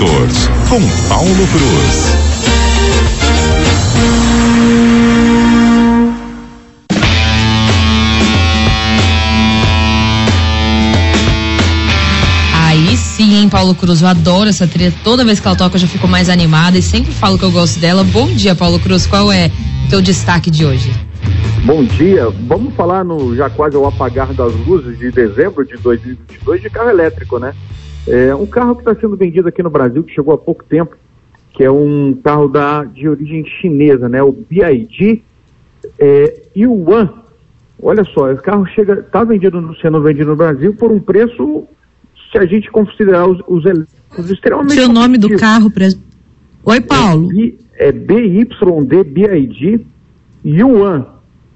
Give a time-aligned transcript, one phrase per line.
[0.00, 0.80] Motors, com
[1.10, 2.16] Paulo Cruz.
[12.54, 14.00] Aí sim, hein, Paulo Cruz?
[14.00, 14.90] Eu adoro essa trilha.
[15.04, 17.50] Toda vez que ela toca, eu já fico mais animada e sempre falo que eu
[17.50, 18.02] gosto dela.
[18.02, 19.06] Bom dia, Paulo Cruz.
[19.06, 19.50] Qual é
[19.86, 20.90] o teu destaque de hoje?
[21.66, 22.30] Bom dia.
[22.46, 26.88] Vamos falar no já quase ao apagar das luzes de dezembro de 2022 de carro
[26.88, 27.52] elétrico, né?
[28.06, 30.96] É um carro que está sendo vendido aqui no Brasil, que chegou há pouco tempo,
[31.52, 34.22] que é um carro da, de origem chinesa, né?
[34.22, 35.22] O BID
[35.98, 37.12] é, Yuan.
[37.82, 41.64] Olha só, esse carro chega, está vendido, sendo vendido no Brasil por um preço,
[42.30, 44.74] se a gente considerar os, os elétricos extremamente.
[44.74, 45.98] Seu nome do carro, pres...
[46.64, 47.30] Oi, Paulo.
[47.32, 49.86] É, B- é BYD BID
[50.44, 51.06] Yuan.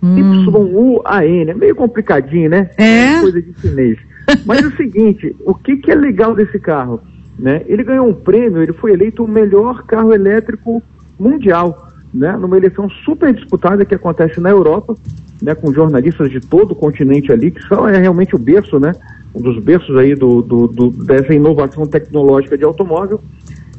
[0.02, 1.50] Y-U-A-N.
[1.50, 2.70] É meio complicadinho, né?
[2.76, 3.20] É.
[3.20, 3.98] Coisa de chinês.
[4.44, 7.00] Mas é o seguinte, o que, que é legal desse carro?
[7.38, 7.62] Né?
[7.66, 10.82] Ele ganhou um prêmio, ele foi eleito o melhor carro elétrico
[11.18, 12.36] mundial, né?
[12.36, 14.96] Numa eleição super disputada que acontece na Europa,
[15.42, 15.54] né?
[15.54, 18.94] Com jornalistas de todo o continente ali, que são é realmente o berço, né?
[19.34, 23.20] Um dos berços aí do, do- do- dessa inovação tecnológica de automóvel.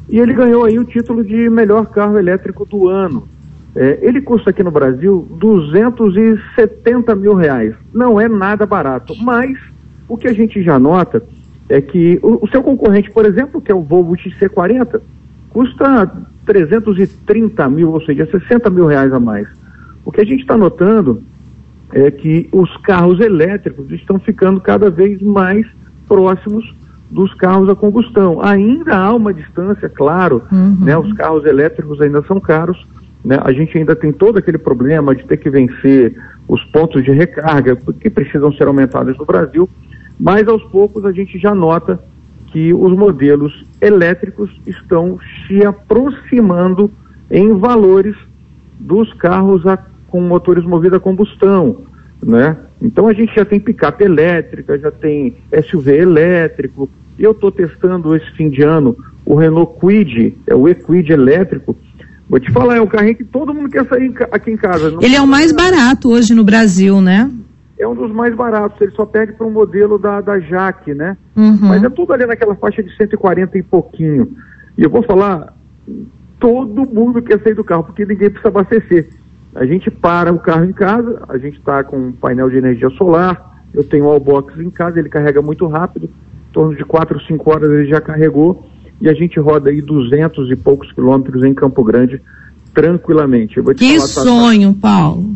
[0.08, 3.26] E ele ganhou aí o título de melhor carro elétrico do ano.
[3.74, 7.74] É, ele custa aqui no Brasil 270 mil reais.
[7.92, 9.58] Não é nada barato, mas
[10.08, 11.22] o que a gente já nota
[11.68, 15.00] é que o, o seu concorrente, por exemplo, que é o Volvo XC40,
[15.50, 16.10] custa
[16.44, 19.48] 330 mil, ou seja, 60 mil reais a mais.
[20.04, 21.22] O que a gente está notando
[21.92, 25.66] é que os carros elétricos estão ficando cada vez mais
[26.06, 26.74] próximos
[27.10, 28.42] dos carros a combustão.
[28.42, 30.42] Ainda há uma distância, claro,
[30.80, 30.96] né?
[30.96, 32.86] Os carros elétricos ainda são caros,
[33.24, 33.38] né?
[33.42, 36.14] A gente ainda tem todo aquele problema de ter que vencer
[36.48, 39.68] os pontos de recarga que precisam ser aumentados no Brasil,
[40.18, 42.00] mas aos poucos a gente já nota
[42.52, 46.90] que os modelos elétricos estão se aproximando
[47.30, 48.14] em valores
[48.78, 51.78] dos carros a- com motores movidos a combustão,
[52.22, 52.56] né?
[52.80, 58.30] Então a gente já tem picape elétrica, já tem SUV elétrico, eu estou testando esse
[58.32, 61.76] fim de ano o Renault Kwid, é o E-Kwid elétrico.
[62.28, 64.90] Vou te falar, é um carrinho que todo mundo quer sair aqui em casa.
[64.90, 67.28] Não- Ele é o mais barato hoje no Brasil, né?
[67.78, 71.16] É um dos mais baratos, ele só perde para um modelo da, da Jaque, né?
[71.36, 71.58] Uhum.
[71.60, 74.34] Mas é tudo ali naquela faixa de 140 e pouquinho.
[74.78, 75.54] E eu vou falar,
[76.40, 79.08] todo mundo quer sair do carro, porque ninguém precisa abastecer.
[79.54, 82.90] A gente para o carro em casa, a gente está com um painel de energia
[82.90, 87.16] solar, eu tenho um Allbox em casa, ele carrega muito rápido, em torno de 4
[87.16, 88.66] ou 5 horas ele já carregou,
[89.00, 92.20] e a gente roda aí 200 e poucos quilômetros em Campo Grande,
[92.72, 93.54] tranquilamente.
[93.54, 95.34] Que falar, tá- sonho, Paulo.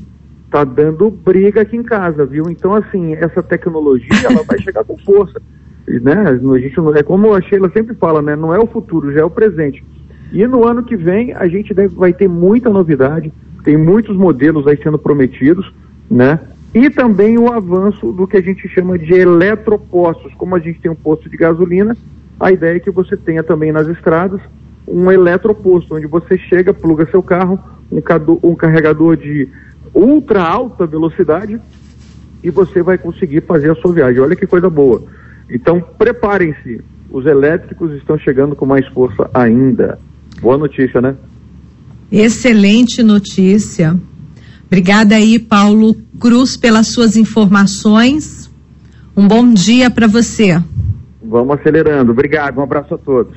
[0.51, 2.45] Tá dando briga aqui em casa, viu?
[2.51, 5.41] Então, assim, essa tecnologia, ela vai chegar com força,
[5.87, 6.15] né?
[6.29, 8.35] A gente não, é como a Sheila sempre fala, né?
[8.35, 9.85] Não é o futuro, já é o presente.
[10.33, 13.33] E no ano que vem, a gente deve, vai ter muita novidade,
[13.65, 15.73] tem muitos modelos aí sendo prometidos,
[16.11, 16.41] né?
[16.75, 20.33] E também o avanço do que a gente chama de eletropostos.
[20.35, 21.97] Como a gente tem um posto de gasolina,
[22.39, 24.41] a ideia é que você tenha também nas estradas
[24.87, 27.59] um eletroposto, onde você chega, pluga seu carro,
[27.91, 28.01] um,
[28.51, 29.49] um carregador de
[29.95, 31.61] ultra alta velocidade
[32.43, 34.21] e você vai conseguir fazer a sua viagem.
[34.21, 35.03] Olha que coisa boa.
[35.49, 36.81] Então, preparem-se.
[37.11, 39.99] Os elétricos estão chegando com mais força ainda.
[40.41, 41.17] Boa notícia, né?
[42.11, 43.97] Excelente notícia.
[44.67, 48.49] Obrigada aí, Paulo Cruz, pelas suas informações.
[49.17, 50.63] Um bom dia para você.
[51.21, 52.13] Vamos acelerando.
[52.13, 52.59] Obrigado.
[52.59, 53.37] Um abraço a todos.